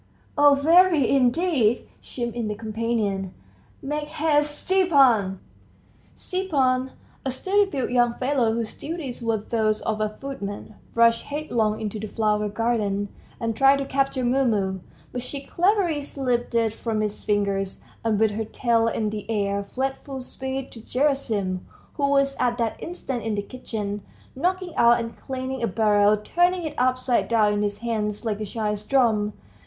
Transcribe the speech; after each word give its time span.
"Oh, 0.35 0.55
very, 0.55 1.07
indeed!" 1.07 1.87
chimed 2.01 2.33
in 2.35 2.47
the 2.47 2.55
companion. 2.55 3.35
"Make 3.83 4.07
haste, 4.07 4.57
Stepan!" 4.57 5.39
Stepan, 6.15 6.89
a 7.23 7.29
sturdy 7.29 7.69
built 7.69 7.91
young 7.91 8.15
fellow, 8.15 8.51
whose 8.51 8.75
duties 8.75 9.21
were 9.21 9.37
those 9.37 9.79
of 9.81 10.01
a 10.01 10.09
footman, 10.19 10.73
rushed 10.95 11.25
headlong 11.25 11.79
into 11.79 11.99
the 11.99 12.07
flower 12.07 12.49
garden, 12.49 13.09
and 13.39 13.55
tried 13.55 13.77
to 13.77 13.85
capture 13.85 14.23
Mumu, 14.23 14.79
but 15.11 15.21
she 15.21 15.39
cleverly 15.41 16.01
slipped 16.01 16.55
from 16.73 17.01
his 17.01 17.23
fingers, 17.23 17.79
and 18.03 18.19
with 18.19 18.31
her 18.31 18.45
tail 18.45 18.87
in 18.87 19.11
the 19.11 19.29
air, 19.29 19.61
fled 19.61 19.97
full 20.03 20.21
speed 20.21 20.71
to 20.71 20.81
Gerasim, 20.81 21.59
who 21.93 22.09
was 22.09 22.35
at 22.39 22.57
that 22.57 22.81
instant 22.81 23.21
in 23.21 23.35
the 23.35 23.43
kitchen, 23.43 24.01
knocking 24.35 24.75
out 24.77 24.99
and 24.99 25.15
cleaning 25.15 25.61
a 25.61 25.67
barrel, 25.67 26.17
turning 26.17 26.63
it 26.63 26.73
upside 26.79 27.27
down 27.27 27.53
in 27.53 27.61
his 27.61 27.77
hands 27.85 28.25
like 28.25 28.39
a 28.41 28.45
child's 28.45 28.83
drum. 28.83 29.33